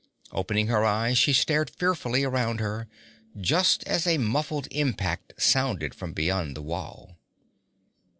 Opening 0.31 0.65
her 0.65 0.83
eyes 0.83 1.19
she 1.19 1.31
stared 1.31 1.69
fearfully 1.69 2.23
around 2.23 2.59
her, 2.59 2.87
just 3.39 3.83
as 3.83 4.07
a 4.07 4.17
muffled 4.17 4.67
impact 4.71 5.35
sounded 5.39 5.93
from 5.93 6.11
beyond 6.11 6.57
the 6.57 6.63
wall. 6.63 7.19